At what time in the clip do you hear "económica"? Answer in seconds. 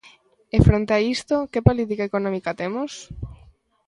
2.09-2.57